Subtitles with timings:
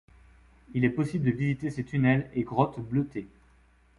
[0.73, 3.27] Il est possible de visiter ces tunnels et grottes bleutées.